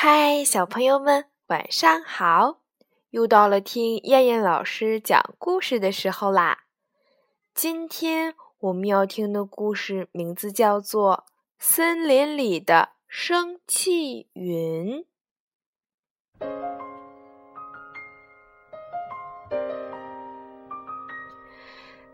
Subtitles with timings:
[0.00, 2.60] 嗨，小朋友们，晚上好！
[3.10, 6.66] 又到了听燕燕老师讲故事的时候啦。
[7.52, 11.24] 今天我们要听的故事名字叫做
[11.58, 15.04] 《森林里的生气云》。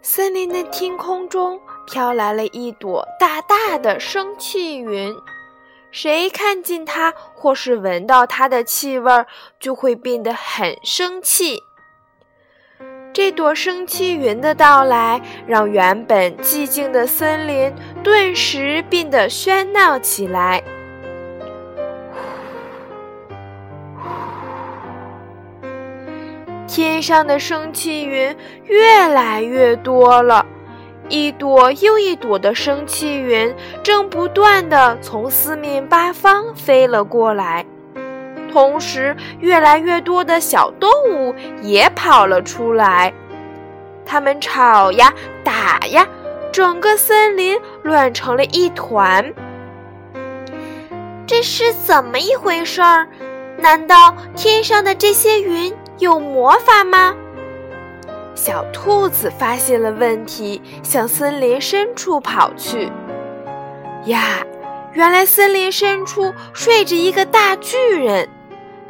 [0.00, 5.12] 森林的天空中飘来了一朵大大的生气云。
[5.92, 9.26] 谁看见它，或是闻到它的气味，
[9.60, 11.62] 就会变得很生气。
[13.12, 17.70] 这朵生气云的到来，让原本寂静的森林
[18.02, 20.64] 顿时变得喧闹起来。
[26.66, 28.34] 天上的生气云
[28.64, 30.46] 越来越多了。
[31.08, 37.66] 一朵又一朵的生气云正不断地从四面八方飞了过来，
[38.50, 43.12] 同时，越来越多的小动物也跑了出来。
[44.04, 45.12] 它们吵呀
[45.44, 46.06] 打呀，
[46.50, 49.32] 整个森林乱成了一团。
[51.26, 53.06] 这是怎么一回事儿？
[53.58, 57.14] 难道天上的这些云有魔法吗？
[58.34, 62.90] 小兔子发现了问题，向森林深处跑去。
[64.06, 64.38] 呀，
[64.92, 68.28] 原来森林深处睡着一个大巨人，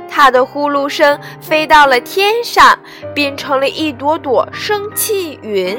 [0.08, 2.78] 他的呼噜声飞到了天上，
[3.14, 5.78] 变成了一朵朵生气云。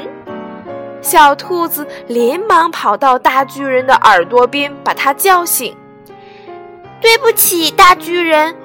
[1.00, 5.76] 小兔子连忙跑到大巨人的耳朵边，把他叫醒
[7.00, 8.56] ：“对不起，大巨人，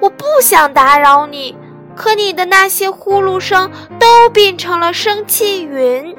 [0.00, 1.56] 我不想打扰你。”
[1.96, 6.14] 可你的那些呼噜声都变成了生气云，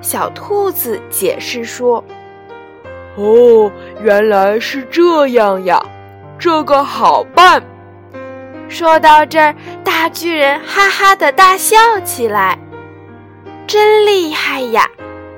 [0.00, 2.02] 小兔子解释说
[3.18, 3.70] ：“哦，
[4.00, 5.84] 原来是这样呀，
[6.38, 7.62] 这个好办。”
[8.70, 12.58] 说到这儿，大巨人哈哈的大笑起来，
[13.66, 14.88] 真厉害呀！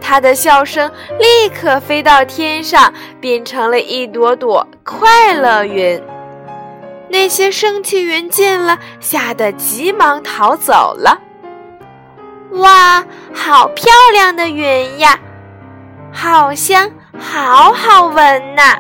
[0.01, 6.01] 他的笑声立刻飞到天上，变成了一朵朵快乐云。
[7.11, 11.19] 那些生气云见了，吓得急忙逃走了。
[12.53, 13.05] 哇，
[13.35, 15.19] 好漂亮的云呀！
[16.13, 18.79] 好香，好好闻呐！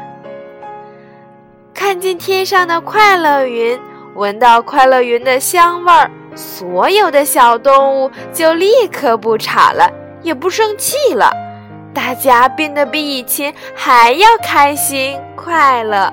[1.74, 3.78] 看见天上的快乐云，
[4.14, 9.88] 闻到快乐云的香味儿，所有的小动物就立刻不吵了，
[10.22, 11.30] 也不生气了。
[11.94, 16.12] 大家变得比以前还要开心快乐。